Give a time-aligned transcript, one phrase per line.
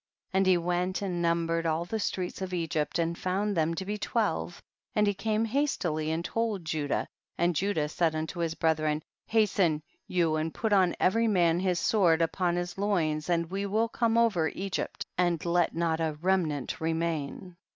[0.31, 0.37] 37.
[0.39, 3.99] And he went and numbered all the streets of Egypt, and found them to be
[3.99, 4.59] twelve,
[4.95, 10.37] and he came hastily and told Judah, and Judah said unto his brethren, hasten you
[10.37, 14.17] and put on every man his sword up on his loins and we will come
[14.17, 17.55] over Egypt, and smite them all, and let not a remnant remain.